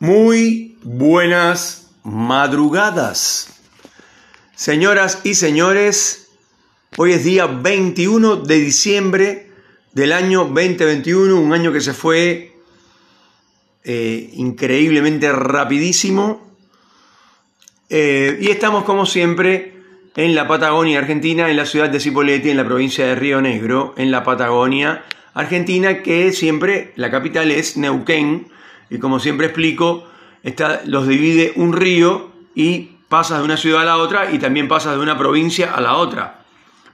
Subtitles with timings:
[0.00, 3.60] Muy buenas madrugadas.
[4.56, 6.30] Señoras y señores,
[6.96, 9.50] hoy es día 21 de diciembre
[9.92, 12.56] del año 2021, un año que se fue
[13.84, 16.56] eh, increíblemente rapidísimo.
[17.88, 19.74] Eh, y estamos como siempre
[20.16, 23.94] en la Patagonia Argentina, en la ciudad de Cipolletti, en la provincia de Río Negro,
[23.96, 25.04] en la Patagonia
[25.34, 28.52] Argentina, que siempre la capital es Neuquén
[28.90, 30.06] y como siempre explico,
[30.42, 34.68] está, los divide un río y pasas de una ciudad a la otra y también
[34.68, 36.44] pasas de una provincia a la otra,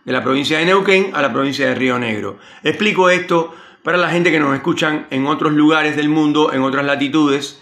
[0.04, 2.38] de la provincia de Neuquén a la provincia de Río Negro.
[2.62, 6.84] Explico esto para la gente que nos escuchan en otros lugares del mundo, en otras
[6.84, 7.60] latitudes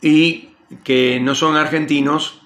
[0.00, 0.50] y
[0.84, 2.40] que no son argentinos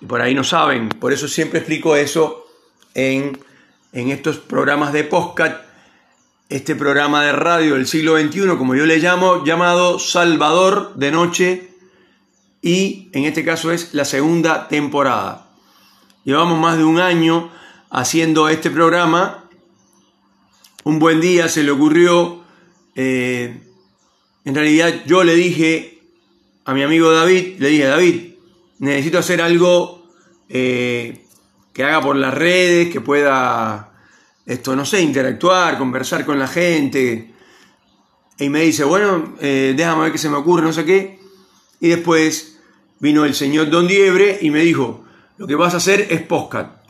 [0.00, 0.88] y por ahí no saben.
[0.88, 2.46] Por eso siempre explico eso
[2.94, 3.38] en,
[3.92, 5.63] en estos programas de podcast
[6.48, 11.70] este programa de radio del siglo XXI, como yo le llamo, llamado Salvador de Noche,
[12.60, 15.50] y en este caso es la segunda temporada.
[16.24, 17.50] Llevamos más de un año
[17.90, 19.44] haciendo este programa.
[20.84, 22.44] Un buen día se le ocurrió,
[22.94, 23.60] eh,
[24.44, 25.98] en realidad yo le dije
[26.64, 28.34] a mi amigo David, le dije, David,
[28.78, 30.06] necesito hacer algo
[30.48, 31.24] eh,
[31.72, 33.93] que haga por las redes, que pueda
[34.46, 37.34] esto, no sé, interactuar, conversar con la gente.
[38.38, 41.18] Y me dice, bueno, eh, déjame ver qué se me ocurre, no sé qué.
[41.80, 42.58] Y después
[43.00, 45.04] vino el señor Don Diebre y me dijo,
[45.36, 46.82] lo que vas a hacer es postcat.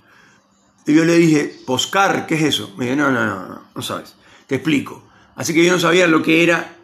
[0.86, 2.74] Y yo le dije, poscar, ¿qué es eso?
[2.76, 4.14] Me dijo, no, no, no, no, no sabes.
[4.46, 5.02] Te explico.
[5.36, 6.76] Así que yo no sabía lo que era,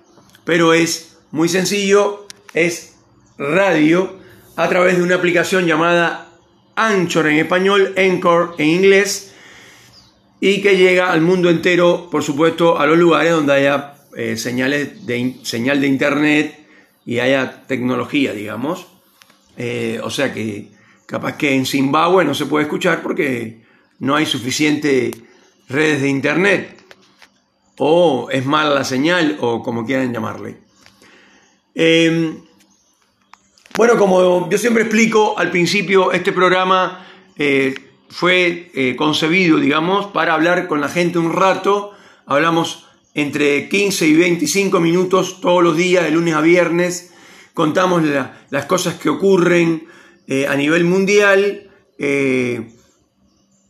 [0.44, 2.96] pero es muy sencillo, es
[3.38, 4.18] radio
[4.56, 6.28] a través de una aplicación llamada
[6.74, 9.29] Anchor en español, Anchor en inglés,
[10.40, 15.06] y que llega al mundo entero, por supuesto, a los lugares donde haya eh, señales
[15.06, 16.66] de, señal de internet
[17.04, 18.86] y haya tecnología, digamos.
[19.56, 20.68] Eh, o sea que
[21.06, 23.60] capaz que en Zimbabue no se puede escuchar porque
[23.98, 25.10] no hay suficiente
[25.68, 26.82] redes de internet
[27.76, 30.58] o es mala la señal o como quieran llamarle.
[31.74, 32.42] Em,
[33.76, 37.06] bueno, como yo siempre explico al principio, este programa
[37.36, 37.74] eh,
[38.10, 41.92] fue eh, concebido, digamos, para hablar con la gente un rato.
[42.26, 47.12] Hablamos entre 15 y 25 minutos todos los días, de lunes a viernes.
[47.54, 48.02] Contamos
[48.50, 49.86] las cosas que ocurren
[50.26, 52.72] eh, a nivel mundial, eh,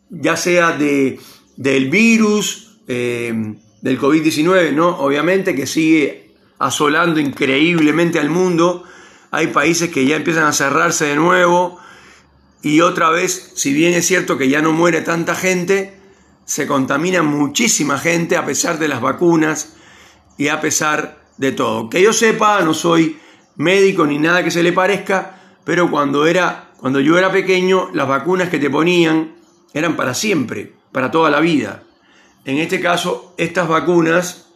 [0.09, 1.19] ya sea de,
[1.57, 4.99] del virus, del COVID-19, ¿no?
[4.99, 8.83] Obviamente que sigue asolando increíblemente al mundo.
[9.31, 11.79] Hay países que ya empiezan a cerrarse de nuevo
[12.63, 15.99] y otra vez, si bien es cierto que ya no muere tanta gente,
[16.45, 19.77] se contamina muchísima gente a pesar de las vacunas
[20.37, 21.89] y a pesar de todo.
[21.89, 23.19] Que yo sepa, no soy
[23.57, 28.09] médico ni nada que se le parezca, pero cuando, era, cuando yo era pequeño, las
[28.09, 29.37] vacunas que te ponían
[29.73, 31.85] eran para siempre, para toda la vida.
[32.45, 34.49] En este caso, estas vacunas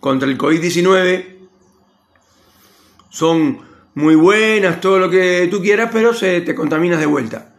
[0.00, 1.36] contra el COVID-19
[3.10, 3.67] son
[3.98, 7.56] muy buenas, todo lo que tú quieras, pero se te contaminas de vuelta.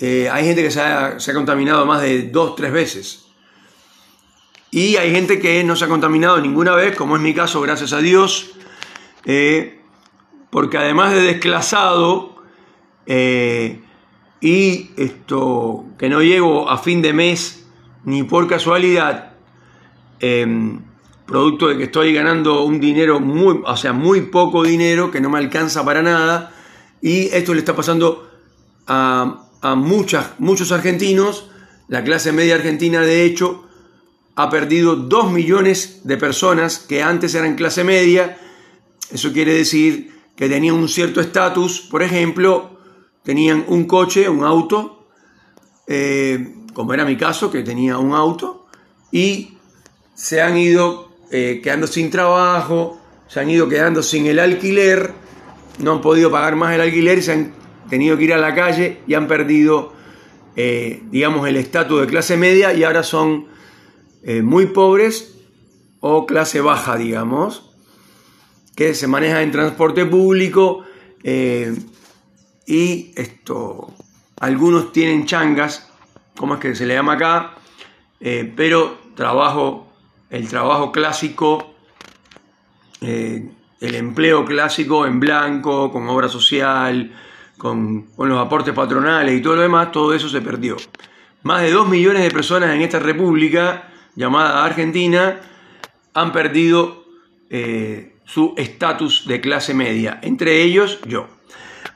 [0.00, 3.26] Eh, hay gente que se ha, contaminado más de dos, tres veces.
[4.72, 7.92] Y hay gente que no se ha contaminado ninguna vez, como es mi caso, gracias
[7.92, 8.50] a Dios,
[9.26, 9.80] eh,
[10.50, 12.42] porque además de desclasado
[13.06, 13.80] eh,
[14.40, 17.64] y esto que no llego a fin de mes
[18.02, 19.34] ni por casualidad,
[21.28, 25.28] producto de que estoy ganando un dinero muy, o sea, muy poco dinero, que no
[25.28, 26.54] me alcanza para nada,
[27.02, 28.28] y esto le está pasando
[28.86, 29.44] a,
[29.76, 31.50] muchas, muchos argentinos,
[31.86, 33.68] la clase media argentina de hecho
[34.36, 38.38] ha perdido 2 millones de personas que antes eran clase media,
[39.12, 42.78] eso quiere decir que tenían un cierto estatus, por ejemplo,
[43.22, 45.06] tenían un coche, un auto,
[45.86, 48.66] eh, como era mi caso, que tenía un auto,
[49.12, 49.58] y
[50.14, 55.12] se han ido eh, quedando sin trabajo, se han ido quedando sin el alquiler,
[55.78, 57.54] no han podido pagar más el alquiler y se han
[57.90, 59.92] tenido que ir a la calle y han perdido,
[60.56, 63.46] eh, digamos, el estatus de clase media y ahora son
[64.22, 65.34] eh, muy pobres
[66.00, 67.74] o clase baja, digamos,
[68.74, 70.84] que se maneja en transporte público
[72.66, 73.92] y esto,
[74.40, 75.90] algunos tienen changas,
[76.36, 77.56] como es que se le llama acá,
[78.56, 79.87] pero trabajo
[80.30, 81.74] el trabajo clásico,
[83.00, 87.12] eh, el empleo clásico en blanco, con obra social,
[87.56, 90.76] con, los aportes patronales y todo lo demás, todo eso se perdió.
[91.42, 95.40] Más de dos millones de personas en esta república llamada Argentina
[96.14, 97.04] han perdido
[97.50, 101.28] eh, su estatus de clase media, entre ellos yo.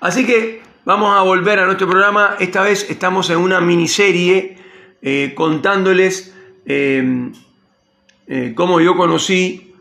[0.00, 4.56] Así que vamos a volver a nuestro programa, esta vez estamos en una miniserie
[5.02, 6.34] eh, contándoles
[8.32, 9.74] eh, cómo yo conocí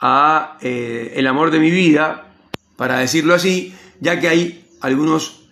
[0.00, 2.34] a eh, el amor de mi vida,
[2.76, 5.42] para decirlo así, ya que hay algunos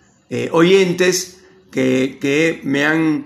[0.51, 3.25] oyentes que, que me han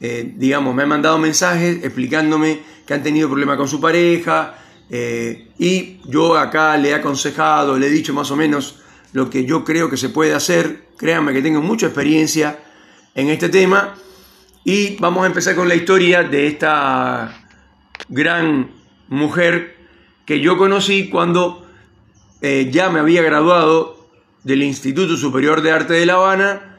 [0.00, 4.54] eh, digamos, me han mandado mensajes explicándome que han tenido problemas con su pareja
[4.88, 8.78] eh, y yo acá le he aconsejado, le he dicho más o menos
[9.12, 10.86] lo que yo creo que se puede hacer.
[10.96, 12.60] Créanme que tengo mucha experiencia
[13.14, 13.96] en este tema
[14.64, 17.47] y vamos a empezar con la historia de esta
[18.08, 18.70] gran
[19.08, 19.76] mujer
[20.26, 21.66] que yo conocí cuando
[22.40, 24.08] eh, ya me había graduado
[24.44, 26.78] del Instituto Superior de Arte de La Habana,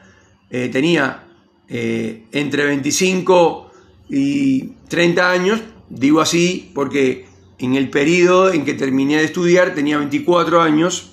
[0.50, 1.24] tenía
[1.72, 3.70] eh, entre 25
[4.08, 7.28] y 30 años, digo así porque
[7.60, 11.12] en el periodo en que terminé de estudiar tenía 24 años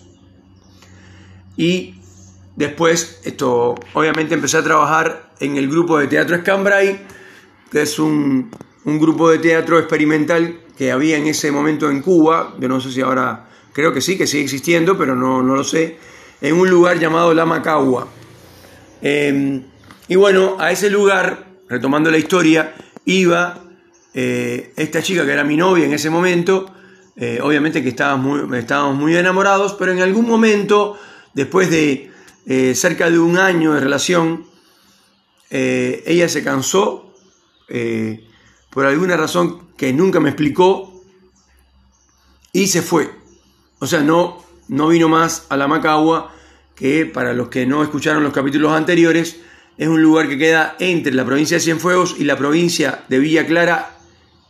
[1.55, 1.93] y
[2.55, 7.05] después esto obviamente empecé a trabajar en el grupo de teatro Escambray,
[7.69, 8.49] que es un,
[8.87, 12.89] un grupo de teatro experimental que había en ese momento en Cuba, yo no sé
[12.89, 15.97] si ahora, creo que sí, que sigue existiendo, pero no, no lo sé,
[16.39, 18.07] en un lugar llamado La Macagua.
[19.01, 19.61] Em,
[20.07, 23.61] y bueno, a ese lugar, retomando la historia, iba
[24.13, 26.73] eh, esta chica que era mi novia en ese momento,
[27.17, 30.97] eh, obviamente que estábamos muy, enamorados, pero en algún momento,
[31.33, 32.09] después de
[32.45, 34.45] eh, cerca de un año de relación,
[35.49, 37.13] ella se cansó
[38.77, 41.01] por alguna razón que nunca me explicó
[42.53, 43.09] y se fue.
[43.79, 46.31] O sea, no, no vino más a la Macagua,
[46.75, 49.37] que para los que no escucharon los capítulos anteriores,
[49.79, 53.47] es un lugar que queda entre la provincia de Cienfuegos y la provincia de Villa
[53.47, 53.97] Clara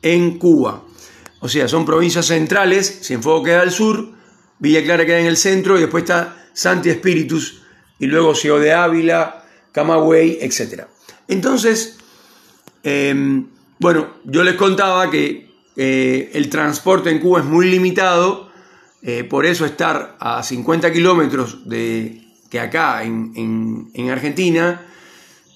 [0.02, 0.84] en Cuba.
[1.40, 4.10] O sea, son provincias centrales, Cienfuegos queda al sur,
[4.60, 7.62] Villa Clara queda en el centro y después está Santi Espíritus
[7.98, 10.84] y luego Ciudad de Ávila, Camagüey, etc.
[11.30, 11.98] Entonces,
[12.84, 13.48] em,
[13.80, 18.50] bueno, yo les contaba que eh, el transporte en Cuba es muy limitado,
[19.02, 24.82] eh, por eso estar a 50 kilómetros de que acá en, en Argentina,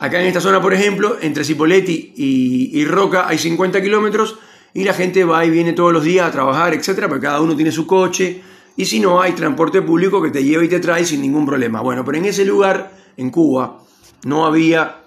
[0.01, 4.39] Acá en esta zona, por ejemplo, entre Cipoletti y, Roca hay 50 kilómetros
[4.73, 7.55] y la gente va y viene todos los días a trabajar, etcétera, porque cada uno
[7.55, 8.41] tiene su coche
[8.75, 11.81] y si no hay transporte público que te lleva y te trae sin ningún problema.
[11.81, 13.83] Bueno, pero en ese lugar, en Cuba,
[14.25, 15.03] no había,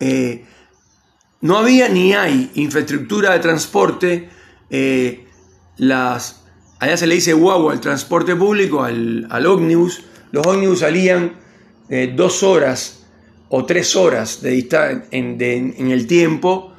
[0.00, 0.46] eh,
[1.42, 4.30] no había ni hay infraestructura de transporte.
[4.70, 5.26] Eh,
[5.78, 10.04] allá se le dice guagua al transporte público, al, al ómnibus.
[10.30, 11.34] Los ómnibus salían
[11.88, 13.04] eh, dos horas
[13.48, 16.74] o tres horas de distancia en, el tiempo.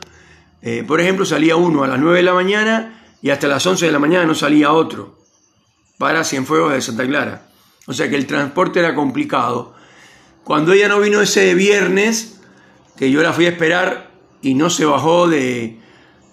[0.61, 3.85] Eh, por ejemplo, salía uno a las 9 de la mañana y hasta las 11
[3.85, 5.19] de la mañana no salía otro
[5.97, 7.49] para Cienfuegos de Santa Clara.
[7.85, 9.75] O sea que el transporte era complicado.
[10.45, 12.39] Cuando ella no vino ese viernes,
[12.97, 14.12] que yo la fui a esperar
[14.43, 15.79] y no se bajó de,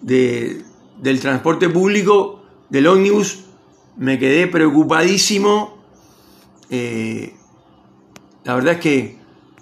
[0.03, 3.45] del transporte público, del ómnibus,
[3.97, 5.79] me quedé preocupadísimo.
[6.69, 7.33] Eh,
[8.45, 9.19] la verdad es que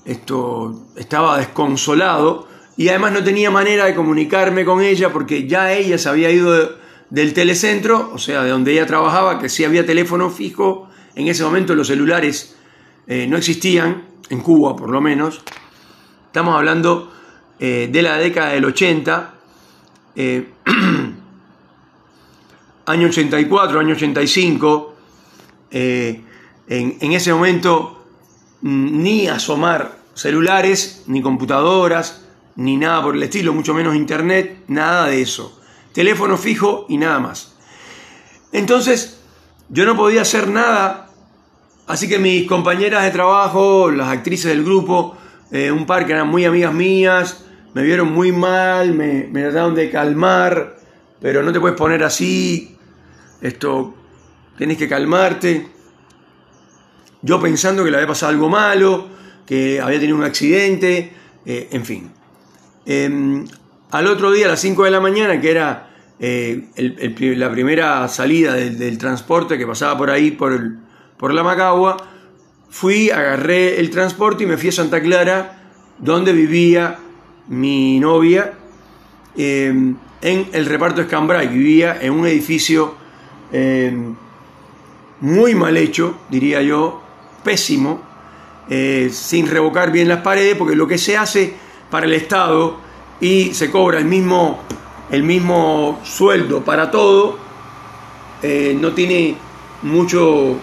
[0.07, 5.99] esto, estaba desconsolado y además no tenía manera de comunicarme con ella porque ya ella
[5.99, 6.79] se había ido
[7.11, 11.45] del telecentro, o sea, de donde ella trabajaba, que sí había teléfono fijo, en ese
[11.45, 12.57] momento los celulares
[13.07, 15.43] eh, no existían, en Cuba por lo menos,
[16.27, 17.13] estamos hablando
[17.59, 19.35] eh, de la década del 80,
[20.17, 20.49] eh,
[22.87, 24.95] año 84, año 85,
[25.71, 26.25] en,
[26.69, 28.07] en ese momento
[28.63, 32.23] mm, ni asomar celulares, ni computadoras,
[32.57, 35.61] ni nada por el estilo, mucho menos internet, nada de eso.
[35.93, 37.55] Teléfono fijo y nada más.
[38.53, 39.21] Entonces,
[39.69, 41.11] yo no podía hacer nada,
[41.87, 45.17] así que mis compañeras de trabajo, las actrices del grupo,
[45.53, 47.45] eh, un par que eran muy amigas mías,
[47.75, 50.77] me vieron muy mal, me, me trataron de calmar,
[51.21, 52.77] pero no te puedes poner así,
[53.41, 53.95] esto,
[54.57, 55.69] tienes que calmarte.
[57.23, 59.09] Yo pensando que le había pasado algo malo,
[59.47, 61.13] que había tenido un accidente,
[61.45, 62.13] eh, en fin.
[62.87, 63.47] Em,
[63.91, 66.69] al otro día, a las 5 de la mañana, que era eh,
[67.37, 70.77] la primera salida del, transporte que pasaba por ahí, por,
[71.17, 71.97] por la Macagua,
[72.71, 76.99] fui, agarré el transporte y me fui a Santa Clara, donde vivía
[77.49, 78.55] mi novia,
[79.37, 81.49] em, en el reparto Escambray.
[81.49, 82.95] Vivía en un edificio
[83.51, 84.15] em,
[85.21, 87.03] muy mal hecho, diría yo,
[87.43, 88.03] pésimo,
[88.69, 91.55] eh, sin revocar bien las paredes, porque lo que se hace
[91.91, 92.77] para el Estado
[93.21, 94.61] y se cobra el mismo,
[95.11, 97.39] el mismo sueldo para todo,
[98.43, 99.37] eh, no tiene
[99.83, 100.57] mucho,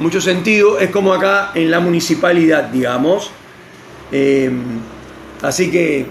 [0.00, 0.78] mucho sentido.
[0.80, 3.30] Es como acá en la municipalidad, digamos.
[5.46, 6.04] Así que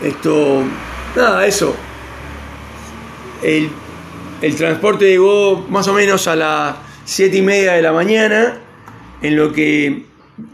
[0.00, 0.62] esto,
[1.16, 1.74] nada, eso.
[3.42, 3.68] El,
[4.42, 8.60] el transporte llegó más o menos a las siete y media de la mañana,
[9.22, 10.04] en lo que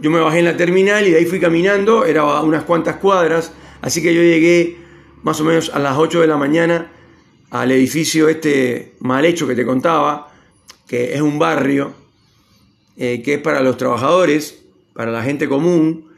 [0.01, 3.53] yo me bajé en la terminal y de ahí fui caminando, era unas cuantas cuadras,
[3.83, 4.79] así que yo llegué
[5.23, 6.91] más o menos a las 8 de la mañana
[7.51, 10.33] al edificio este mal hecho que te contaba,
[10.89, 11.93] que es un barrio
[12.97, 14.65] eh, que es para los trabajadores,
[14.95, 16.14] para la gente común,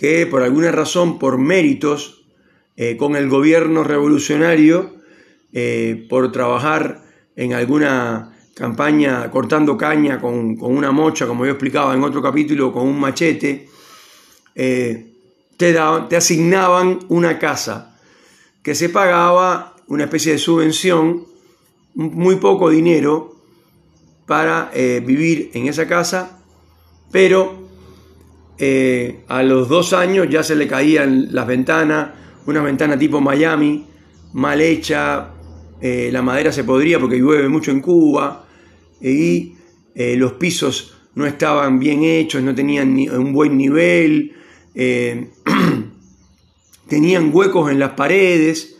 [0.00, 2.24] que por alguna razón, por méritos,
[2.74, 4.94] eh, con el gobierno revolucionario,
[5.52, 7.02] eh, por trabajar
[7.36, 12.88] en alguna campaña cortando caña con, una mocha, como yo explicaba en otro capítulo, con
[12.88, 13.68] un machete,
[14.54, 15.12] eh,
[15.58, 15.76] te,
[16.08, 18.00] te asignaban una casa
[18.62, 21.26] que se pagaba una especie de subvención,
[21.92, 23.36] muy poco dinero
[24.24, 24.70] para
[25.04, 26.40] vivir en esa casa,
[27.10, 27.69] pero
[28.60, 32.10] eh, a los dos años ya se le caían las ventanas,
[32.46, 33.86] una ventana tipo Miami,
[34.34, 35.30] mal hecha,
[35.82, 38.44] la madera se podría porque llueve mucho en Cuba,
[39.00, 39.54] y
[39.94, 44.36] eh, los pisos no estaban bien hechos, no tenían un buen nivel,
[44.74, 45.30] eh,
[46.88, 48.76] tenían huecos en las paredes,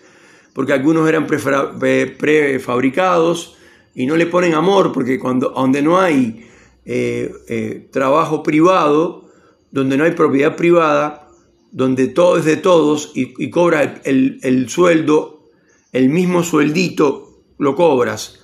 [0.52, 3.56] porque algunos eran prefabricados
[3.94, 6.46] y no le ponen amor, porque cuando, donde no hay
[6.84, 9.29] eh, trabajo privado,
[9.70, 11.28] donde no hay propiedad privada,
[11.72, 15.48] donde todo es de todos y, cobra el sueldo,
[15.92, 18.40] el mismo sueldito lo cobras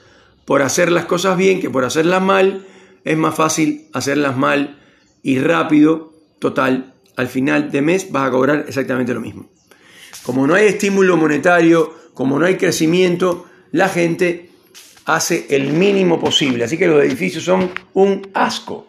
[0.47, 2.65] por hacer las cosas bien que por hacerlas mal,
[3.05, 4.79] es más fácil hacerlas mal
[5.23, 9.51] y rápido, total, al final de mes vas a cobrar exactamente lo mismo.
[10.23, 14.51] Como no hay estímulo monetario, como no hay crecimiento, la gente
[15.05, 16.65] hace el mínimo posible.
[16.65, 18.89] Así que los edificios son un asco.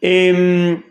[0.00, 0.82] Em,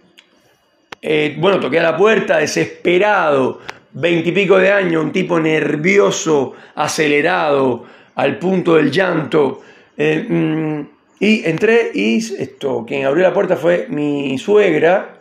[1.01, 8.37] eh, bueno, toqué a la puerta, desesperado, veintipico de años, un tipo nervioso, acelerado, al
[8.37, 9.61] punto del llanto.
[9.97, 10.81] Eh, mm,
[11.21, 15.19] y entré y esto, quien abrió la puerta fue mi suegra,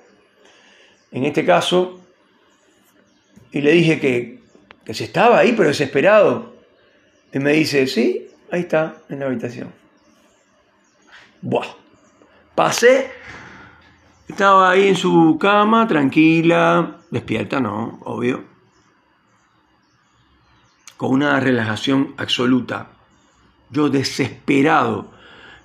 [1.10, 2.00] en este caso,
[3.50, 4.38] y le dije que,
[4.84, 6.54] que se estaba ahí, pero desesperado.
[7.32, 9.72] Y me dice, sí, ahí está, en la habitación.
[11.40, 11.66] Buah.
[12.54, 13.10] Pasé,
[14.28, 18.58] estaba ahí en su cama, tranquila, despierta, no, obvio
[20.98, 22.88] con una relajación absoluta.
[23.70, 25.12] Yo desesperado,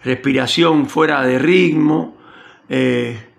[0.03, 2.17] respiración fuera de ritmo,
[2.69, 3.29] eh,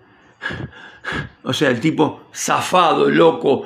[1.43, 3.65] o sea, el tipo zafado, loco.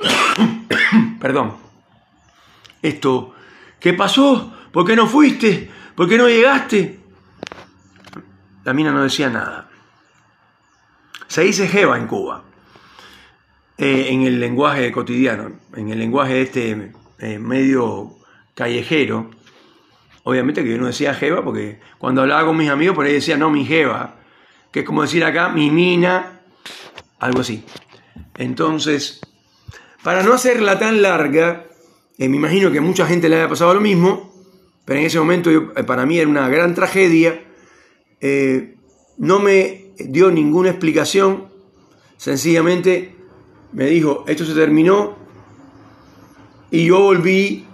[1.20, 1.54] Perdón.
[2.80, 3.34] Esto,
[3.78, 4.54] ¿qué pasó?
[4.72, 5.70] ¿Por qué no fuiste?
[5.94, 7.00] ¿Por qué no llegaste?
[8.64, 9.68] La mina no decía nada.
[11.32, 12.44] Se dice jeva en Cuba,
[13.78, 18.18] eh, en el lenguaje cotidiano, en el lenguaje de este eh, medio
[18.54, 19.30] callejero.
[20.24, 23.38] Obviamente que yo no decía jeva, porque cuando hablaba con mis amigos por ahí decía,
[23.38, 24.16] no, mi jeva,
[24.70, 26.42] que es como decir acá, mi mina,
[27.18, 27.64] algo así.
[28.36, 29.22] Entonces,
[30.02, 31.64] para no hacerla tan larga,
[32.18, 34.34] eh, me imagino que mucha gente le haya pasado lo mismo,
[34.84, 37.42] pero en ese momento para mí era una gran tragedia,
[39.16, 41.44] no me dio ninguna explicación,
[42.16, 43.16] sencillamente
[43.72, 45.16] me dijo, esto se terminó,
[46.70, 47.66] y yo volví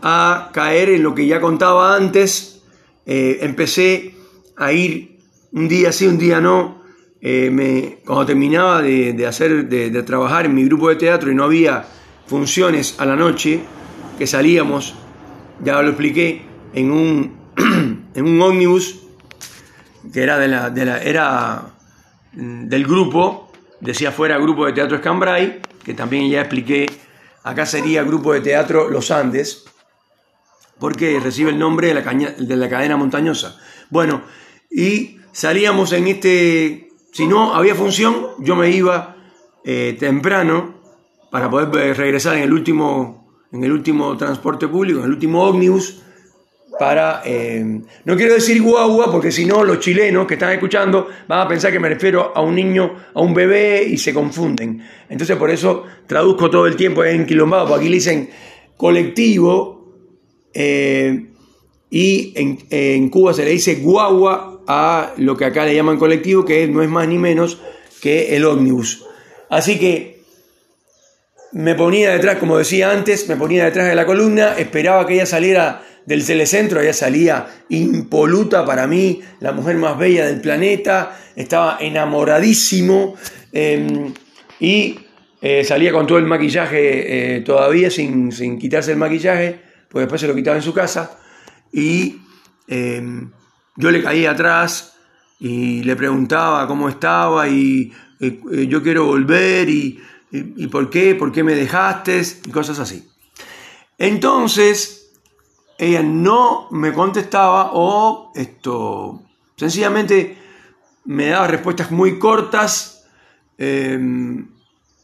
[0.00, 2.62] a caer en lo que ya contaba antes.
[3.04, 4.14] Eh, empecé
[4.56, 5.18] a ir
[5.52, 6.82] un día sí, un día no.
[7.20, 11.44] Eh, me, cuando terminaba de, hacer, de, trabajar en mi grupo de teatro y no
[11.44, 11.86] había
[12.26, 13.60] funciones a la noche,
[14.18, 14.94] que salíamos,
[15.64, 16.42] ya lo expliqué,
[16.74, 17.36] en un,
[18.14, 19.03] en un ómnibus
[20.12, 21.62] que era, de la, de la, era
[22.32, 26.86] mm, del grupo, decía fuera Grupo de Teatro Escambray, que también ya expliqué
[27.44, 29.64] Acá sería Grupo de Teatro Los Andes,
[30.78, 33.58] porque recibe el nombre de la, de la cadena montañosa.
[33.90, 34.22] Bueno,
[34.70, 39.16] y salíamos en este, si no había función, yo me iba
[39.62, 40.74] eh, temprano
[41.30, 45.44] para poder eh, regresar en el último, en el último transporte público, en el último
[45.44, 46.00] ómnibus,
[46.78, 51.40] para, eh, no quiero decir guagua, porque si no los chilenos que están escuchando van
[51.40, 54.82] a pensar que me refiero a un niño, a un bebé y se confunden.
[55.08, 58.30] Entonces por eso traduzco todo el tiempo en quilombado, porque aquí le dicen
[58.76, 59.94] colectivo
[60.52, 61.26] eh,
[61.90, 66.44] y en, en, Cuba se le dice guagua a lo que acá le llaman colectivo,
[66.44, 67.58] que no es más ni menos
[68.00, 69.06] que el ómnibus.
[69.48, 70.14] Así que
[71.52, 75.26] me ponía detrás, como decía antes, me ponía detrás de la columna, esperaba que ella
[75.26, 81.78] saliera del telecentro, ella salía impoluta para mí, la mujer más bella del planeta, estaba
[81.80, 83.16] enamoradísimo
[83.52, 84.12] em,
[84.60, 84.98] y
[85.40, 90.20] eh, salía con todo el maquillaje eh, todavía sin, sin, quitarse el maquillaje, pues después
[90.20, 91.18] se lo quitaba en su casa
[91.72, 92.20] y
[92.68, 93.30] em,
[93.76, 94.96] yo le caía atrás
[95.40, 97.92] y le preguntaba cómo estaba y
[98.68, 103.08] yo quiero volver y, y, por qué, por qué me dejaste y cosas así.
[103.98, 105.03] Entonces,
[105.78, 109.22] ella no me contestaba o esto,
[109.56, 110.38] sencillamente
[111.04, 113.06] me daba respuestas muy cortas.
[113.58, 114.48] Em,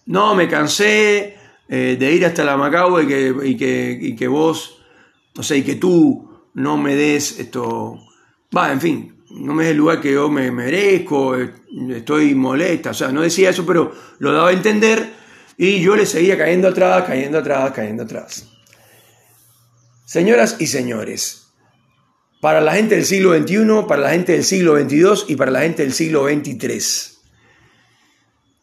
[0.06, 1.36] no, me cansé
[1.68, 4.82] eh, de ir hasta la Macao y que, y que, y que vos,
[5.36, 7.98] no sé, y que tú no me des esto.
[8.56, 11.52] Va, en fin, no me des el lugar que yo me merezco, eh,
[11.90, 12.90] estoy molesta.
[12.90, 15.12] O sea, no decía eso, pero lo daba a entender
[15.56, 18.48] y yo le seguía cayendo atrás, cayendo atrás, cayendo atrás.
[20.10, 21.52] Señoras y señores,
[22.40, 25.60] para la gente del siglo XXI, para la gente del siglo XXII y para la
[25.60, 27.16] gente del siglo XXIII,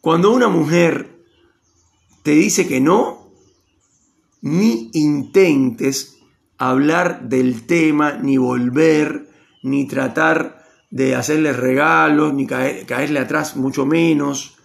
[0.01, 1.09] cuando una mujer
[2.23, 3.31] te dice que no,
[4.41, 6.17] ni intentes
[6.57, 9.29] hablar del tema, ni volver,
[9.63, 14.57] ni tratar de hacerle regalos, ni caerle atrás, mucho menos.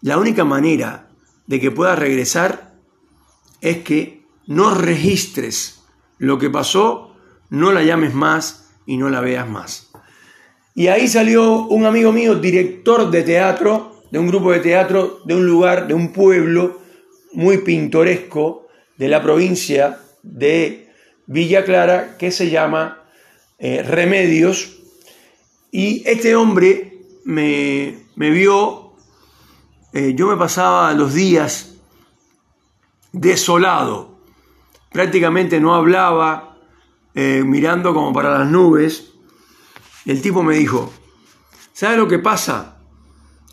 [0.00, 1.10] La única manera
[1.46, 2.74] de que pueda regresar
[3.60, 4.17] es que
[4.48, 5.82] no registres
[6.16, 7.14] lo que pasó,
[7.50, 9.90] no la llames más y no la veas más.
[10.74, 15.34] Y ahí salió un amigo mío, director de teatro, de un grupo de teatro, de
[15.34, 16.80] un lugar, de un pueblo
[17.32, 20.88] muy pintoresco de la provincia de
[21.26, 23.04] Villa Clara, que se llama
[23.58, 24.78] eh, Remedios.
[25.70, 28.94] Y este hombre me, vio,
[29.92, 31.74] eh, yo me pasaba los días
[33.12, 34.17] desolado,
[34.90, 36.58] prácticamente no hablaba,
[37.14, 39.12] eh, mirando como para las nubes.
[40.04, 40.92] El tipo me dijo,
[41.72, 42.78] ¿sabes lo que pasa?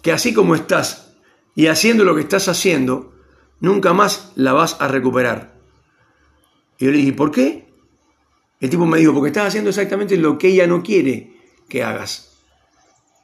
[0.01, 1.15] Que así como estás
[1.55, 3.13] y haciendo lo que estás haciendo,
[3.59, 5.55] nunca más la vas a recuperar.
[6.77, 7.73] Y yo le dije, ¿por qué?
[8.59, 11.33] El tipo me dijo, porque estás haciendo exactamente lo que ella no quiere
[11.69, 12.37] que hagas.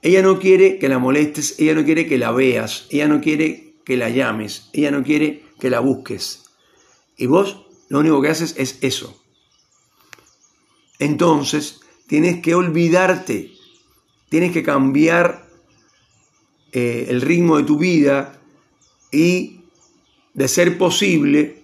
[0.01, 3.75] Ella no quiere que la molestes, ella no quiere que la veas, ella no quiere
[3.86, 6.45] que la llames, ella no quiere que la busques.
[7.17, 9.21] Y vos lo único que haces es eso.
[10.97, 13.51] Entonces, tienes que olvidarte,
[14.30, 15.45] tienes que cambiar
[16.71, 18.39] eh, el ritmo de tu vida
[19.12, 19.65] y,
[20.34, 21.63] de ser posible,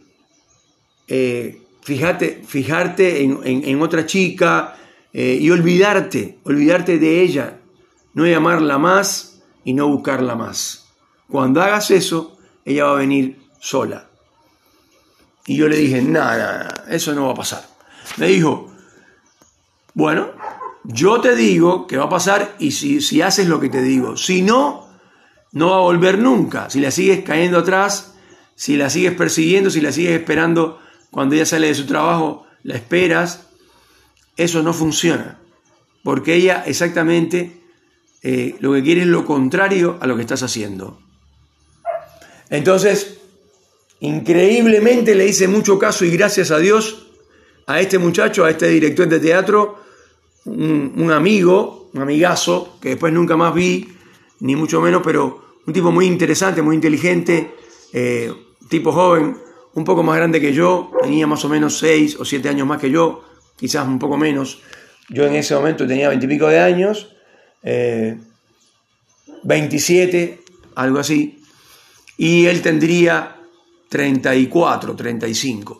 [1.07, 4.77] eh, fíjate, fijarte en, otra chica
[5.13, 7.61] eh, y olvidarte, olvidarte de ella,
[8.15, 10.89] no llamarla más y no buscarla más.
[11.29, 14.09] Cuando hagas eso, ella va a venir sola.
[15.47, 17.65] Y yo le dije, nada, nada, eso no va a pasar.
[18.17, 18.69] Me dijo,
[19.93, 20.27] bueno,
[20.83, 24.17] yo te digo que va a pasar y si, si haces lo que te digo,
[24.17, 24.89] si no,
[25.53, 26.69] no va a volver nunca.
[26.69, 28.13] Si la sigues cayendo atrás,
[28.55, 30.79] si la sigues persiguiendo, si la sigues esperando
[31.11, 33.47] cuando ella sale de su trabajo, la esperas,
[34.35, 35.39] eso no funciona.
[36.03, 37.61] Porque ella exactamente
[38.21, 40.99] eh, lo que quiere es lo contrario a lo que estás haciendo.
[42.49, 43.16] Entonces,
[43.99, 47.07] Increíblemente le hice mucho caso y gracias a Dios
[47.65, 49.79] a este muchacho, a este director de teatro,
[50.45, 53.89] un, amigo, un amigazo, que después nunca más vi,
[54.39, 57.55] ni mucho menos, pero un tipo muy interesante, muy inteligente,
[57.91, 58.31] eh,
[58.69, 59.37] tipo joven,
[59.73, 62.79] un poco más grande que yo, tenía más o menos 6 o 7 años más
[62.79, 63.23] que yo,
[63.57, 64.61] quizás un poco menos.
[65.09, 67.13] Yo en ese momento tenía veintipico de años,
[69.43, 70.39] 27, eh,
[70.75, 71.41] algo así,
[72.17, 73.36] y él tendría
[73.89, 75.79] 34, 35.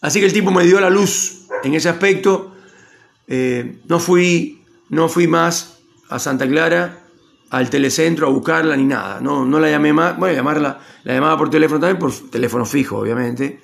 [0.00, 2.54] Así que el tipo me dio la luz en ese aspecto.
[3.26, 7.04] Eh, no, fui, no fui más a Santa Clara,
[7.50, 9.20] al telecentro, a buscarla ni nada.
[9.20, 10.18] No, no la llamé más.
[10.18, 13.60] Bueno, llamarla, la llamaba por teléfono también, por teléfono fijo, obviamente.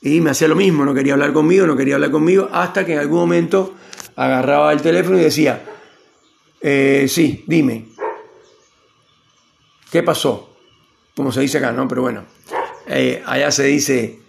[0.00, 2.94] Y me hacía lo mismo, no quería hablar conmigo, no quería hablar conmigo, hasta que
[2.94, 3.74] en algún momento
[4.16, 5.62] agarraba el teléfono y decía,
[6.60, 7.86] eh, sí, dime,
[9.90, 10.56] ¿qué pasó?
[11.14, 11.86] Como se dice acá, ¿no?
[11.86, 12.24] Pero bueno,
[12.94, 14.20] eh, allá se dice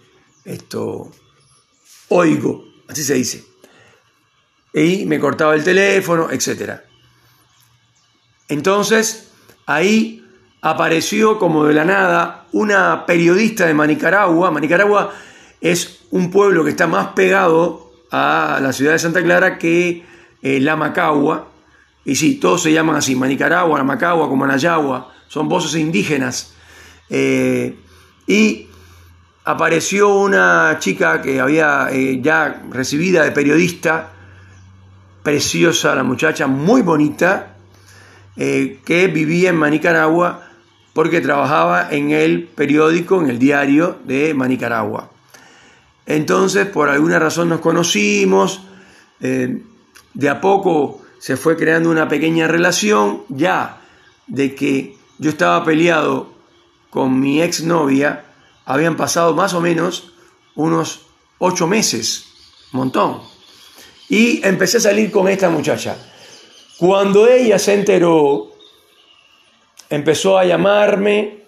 [0.44, 1.10] esto,
[2.08, 3.44] oigo, así se dice.
[4.72, 6.80] Y me cortaba el teléfono, etc.
[8.48, 9.30] Entonces,
[9.66, 10.24] ahí
[10.60, 14.50] apareció como de la nada una periodista de Manicaragua.
[14.50, 15.14] Manicaragua
[15.60, 20.04] es un pueblo que está más pegado a la ciudad de Santa Clara que
[20.42, 21.48] eh, la Macagua.
[22.04, 26.54] Y sí, todos se llaman así, Manicaragua, la Macagua, como Anayagua, son voces indígenas.
[27.08, 27.76] Eh,
[28.26, 28.68] y
[29.44, 34.12] apareció una chica que había eh, ya recibida de periodista,
[35.22, 37.56] preciosa la muchacha, muy bonita,
[38.36, 40.48] eh, que vivía en Manicaragua
[40.92, 45.10] porque trabajaba en el periódico, en el diario de Manicaragua.
[46.06, 48.62] Entonces, por alguna razón nos conocimos,
[49.20, 49.62] eh,
[50.12, 53.80] de a poco se fue creando una pequeña relación, ya
[54.26, 56.33] de que yo estaba peleado
[56.94, 58.24] con mi exnovia,
[58.64, 60.12] habían pasado más o menos
[60.54, 61.06] unos
[61.38, 62.26] ocho meses,
[62.70, 63.20] montón.
[64.08, 65.96] Y empecé a salir con esta muchacha.
[66.78, 68.52] Cuando ella se enteró,
[69.90, 71.42] empezó a llamarme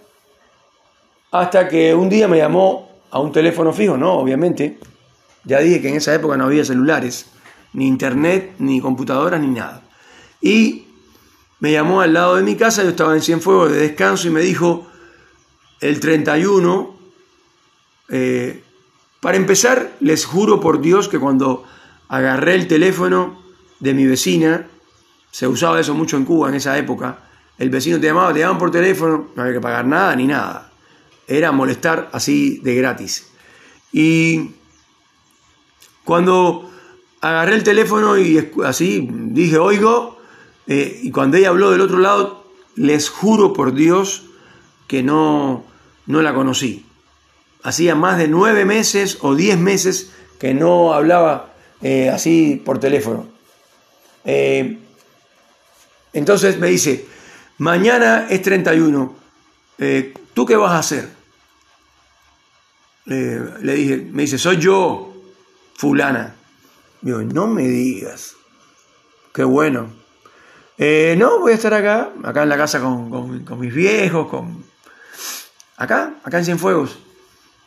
[1.31, 4.81] hasta que un día me llamó a un teléfono fijo, no, obviamente.
[5.45, 7.27] Ya dije que en esa época no había celulares,
[7.73, 9.85] ni internet, ni computadoras, ni nada.
[10.41, 10.89] Y
[11.61, 14.41] me llamó al lado de mi casa, yo estaba en Cienfuegos de descanso y me
[14.41, 14.86] dijo,
[15.81, 16.97] el 31,
[18.09, 18.62] eh,
[19.21, 21.65] para empezar, les juro por Dios que cuando
[22.09, 23.43] agarré el teléfono
[23.81, 24.69] de mi vecina,
[25.31, 27.19] se usaba eso mucho en Cuba en esa época,
[27.59, 30.73] el vecino te llamaba, te llamaban por teléfono, no había que pagar nada ni nada.
[31.27, 33.31] Era molestar así de gratis.
[33.93, 34.51] Y
[36.05, 36.71] cuando
[37.21, 40.19] agarré el teléfono y así dije, oigo,
[40.67, 44.26] eh, y cuando ella habló del otro lado, les juro por Dios
[44.87, 45.64] que no,
[46.07, 46.87] no la conocí.
[47.62, 53.27] Hacía más de nueve meses o diez meses que no hablaba eh, así por teléfono.
[54.25, 54.79] Eh,
[56.12, 57.07] entonces me dice,
[57.59, 59.14] mañana es 31,
[59.79, 61.16] eh, ¿tú qué vas a hacer?
[63.09, 65.14] le dije, me dice, soy yo,
[65.77, 66.35] fulana.
[67.01, 68.35] Digo, no me digas.
[69.33, 69.92] Qué bueno.
[70.79, 74.64] no, voy a estar acá, acá en la casa con, con mis viejos, con,
[75.77, 76.99] acá, acá en Cienfuegos.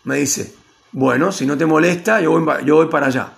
[0.03, 0.55] Me dice,
[0.91, 3.33] bueno, si no te molesta, yo voy, para allá.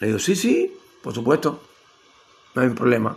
[0.00, 1.62] Le digo, sí, sí, por supuesto,
[2.54, 3.16] no hay problema.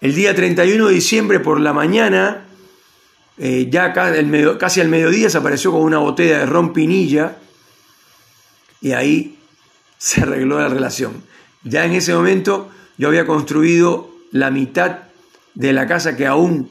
[0.00, 2.46] El día 31 de diciembre por la mañana,
[3.38, 7.38] eh, ya casi al mediodía, se apareció con una botella de ron pinilla
[8.80, 9.38] y ahí
[9.98, 11.22] se arregló la relación.
[11.62, 15.04] Ya en ese momento yo había construido la mitad
[15.54, 16.70] de la casa que aún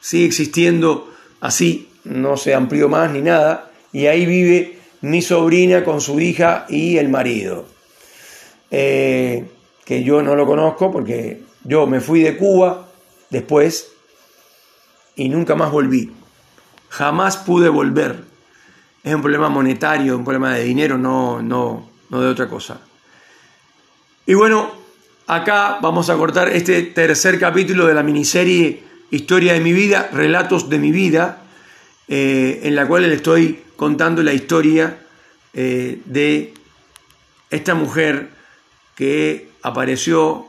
[0.00, 6.00] sigue existiendo así no se amplió más ni nada, y ahí vive mi sobrina con
[6.00, 7.66] su hija y el marido,
[8.70, 9.44] eh,
[9.84, 12.88] que yo no lo conozco porque yo me fui de Cuba
[13.30, 13.92] después
[15.16, 16.12] y nunca más volví.
[16.88, 18.24] Jamás pude volver.
[19.02, 22.80] Es un problema monetario, un problema de dinero, no, no, no de otra cosa.
[24.26, 24.70] Y bueno,
[25.26, 30.70] acá vamos a cortar este tercer capítulo de la miniserie Historia de mi vida, Relatos
[30.70, 31.41] de mi vida,
[32.14, 34.98] eh, en la cual le estoy contando la historia
[35.54, 36.52] eh, de
[37.48, 38.28] esta mujer
[38.94, 40.44] que apareció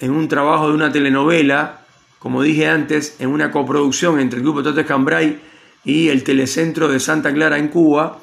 [0.00, 1.84] en un trabajo de una telenovela,
[2.18, 5.38] como dije antes, en una coproducción entre el Grupo Totes Cambrai
[5.84, 8.20] y el Telecentro de Santa Clara en Cuba,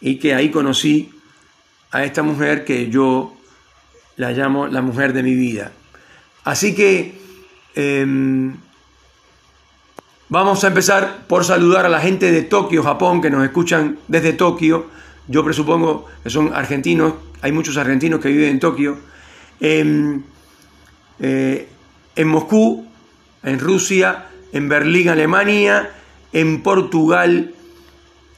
[0.00, 1.10] y que ahí conocí
[1.90, 3.36] a esta mujer que yo
[4.14, 5.72] la llamo la mujer de mi vida.
[6.44, 7.18] Así que
[7.74, 8.54] em,
[10.28, 14.32] Vamos a empezar por saludar a la gente de Tokio, Japón, que nos escuchan desde
[14.32, 14.86] Tokio.
[15.28, 18.98] Yo presupongo que son argentinos, hay muchos argentinos que viven en Tokio.
[19.60, 20.24] En,
[21.20, 21.68] eh,
[22.24, 22.88] Moscú,
[23.44, 25.90] en Rusia, en Berlín, Alemania,
[26.32, 27.54] en Portugal,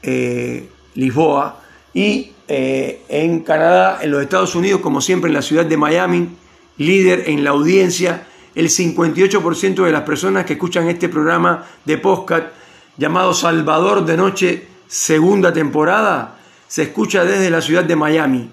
[0.03, 1.63] eh, Lisboa
[1.95, 6.29] y eh, en Canadá, en los Estados Unidos, como siempre en la ciudad de Miami,
[6.77, 8.27] líder en la audiencia
[8.59, 12.49] el 58% de las personas que escuchan este programa de podcast
[12.97, 18.51] llamado Salvador de Noche, segunda temporada, se escucha desde la ciudad de Miami.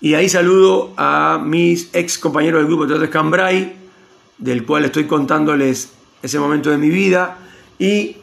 [0.00, 3.74] Y ahí saludo a mis ex compañeros del grupo Teatro Cambrai,
[4.38, 5.90] del cual estoy contándoles
[6.22, 7.36] ese momento de mi vida.
[7.80, 8.16] Y,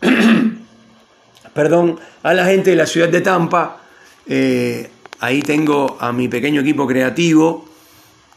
[1.54, 3.80] perdón, a la gente de la ciudad de Tampa.
[4.26, 7.64] Eh, ahí tengo a mi pequeño equipo creativo,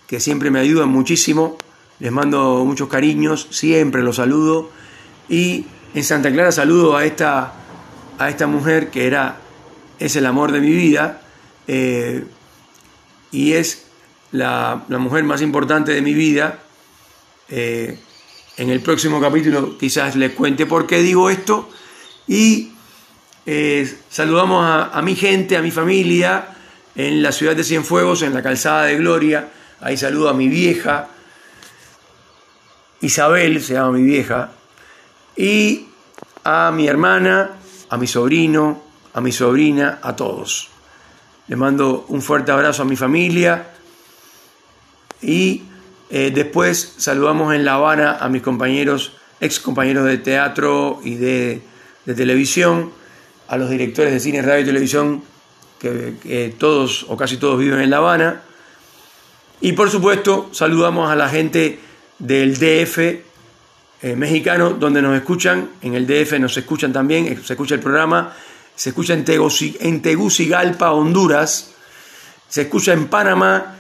[0.06, 1.58] que siempre me ayudan muchísimo.
[2.00, 4.70] Les mando muchos cariños, siempre los saludo.
[5.30, 7.54] Y en Santa Clara saludo a esta,
[8.20, 9.38] a esta mujer que era,
[9.98, 11.22] es el amor de mi vida
[11.68, 12.26] eh,
[13.32, 13.86] y es
[14.32, 16.60] la, mujer más importante de mi vida.
[17.48, 17.98] Eh,
[18.58, 21.70] en el próximo capítulo quizás les cuente por qué digo esto.
[22.28, 22.74] Y
[23.46, 26.50] eh, saludamos a, a, mi gente, a mi familia,
[26.96, 29.50] en la ciudad de Cienfuegos, en la calzada de Gloria.
[29.80, 31.10] Ahí saludo a mi vieja,
[33.02, 34.52] Isabel, se llama mi vieja,
[35.36, 35.88] y
[36.44, 37.52] a mi hermana
[37.90, 38.82] a mi sobrino,
[39.14, 40.70] a mi sobrina, a todos.
[41.48, 43.68] Le mando un fuerte abrazo a mi familia
[45.22, 45.64] y
[46.10, 51.62] eh, después saludamos en La Habana a mis compañeros, ex compañeros de teatro y de,
[52.06, 52.92] televisión,
[53.48, 55.24] a los directores de cine, radio y televisión,
[55.80, 58.42] que, todos o casi todos viven en La Habana.
[59.62, 61.80] Y por supuesto saludamos a la gente
[62.20, 67.76] del DF eh, mexicano, donde nos escuchan, en el DF nos escuchan también, se escucha
[67.76, 68.34] el programa
[68.76, 71.72] se escucha en, Tegucigalpa, Honduras,
[72.48, 73.76] se escucha en Panamá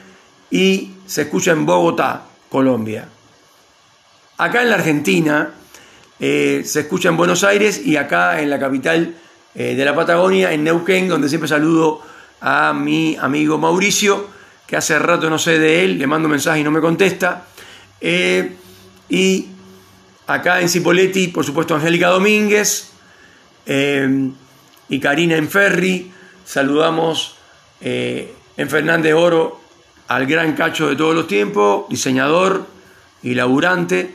[0.50, 3.08] y se escucha en Bogotá, Colombia.
[4.38, 5.52] Acá en la Argentina
[6.20, 9.16] eh, se escucha en Buenos Aires y acá en la capital
[9.54, 12.02] eh, de la Patagonia, en Neuquén, donde siempre saludo
[12.40, 14.28] a mi amigo Mauricio,
[14.66, 17.46] que hace rato no sé de él, le mando mensaje y no me contesta.
[18.08, 18.56] Eh,
[19.10, 19.48] y
[20.28, 22.92] acá en Cipoletti, por supuesto, Angélica Domínguez
[23.66, 26.12] y Karina en Ferry.
[26.46, 27.36] Saludamos
[27.82, 29.60] eh, en Fernández Oro
[30.08, 32.68] al gran cacho de todos los tiempos, diseñador
[33.24, 34.14] y laburante,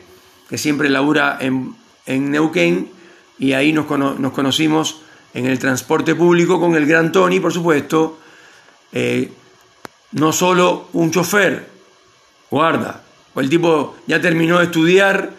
[0.48, 1.74] que siempre labura en,
[2.06, 2.92] Neuquén,
[3.40, 5.02] y ahí nos, conocimos
[5.34, 8.20] en el transporte público con el gran Tony, por supuesto,
[8.92, 9.32] eh,
[10.12, 11.68] no solo un chofer,
[12.50, 13.02] guarda,
[13.36, 15.30] el tipo ya terminó de estudiar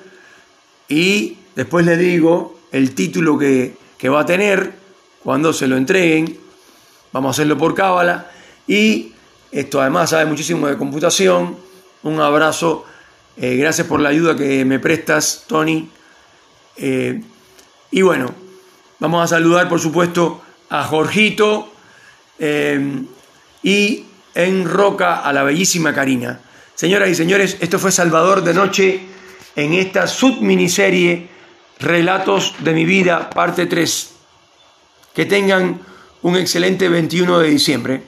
[0.87, 4.73] y después le digo el título que, que va a tener,
[5.23, 6.37] cuando se lo entreguen.
[7.11, 8.31] Vamos a hacerlo por cábala.
[8.67, 9.13] Y
[9.51, 11.57] esto además sabe muchísimo de computación.
[12.03, 12.85] Un abrazo.
[13.37, 15.89] Eh, gracias por la ayuda que me prestas, Tony.
[16.77, 17.21] Eh,
[17.91, 18.33] y bueno,
[18.99, 21.71] vamos a saludar, por supuesto, a Jorgito
[22.39, 23.03] eh,
[23.61, 26.39] y en Roca a la bellísima Karina.
[26.81, 29.01] Señoras y señores, esto fue Salvador de Noche
[29.55, 31.27] en esta subminiserie
[31.77, 34.13] Relatos de mi vida, parte 3.
[35.13, 35.79] Que tengan
[36.23, 38.01] un excelente 21 de diciembre.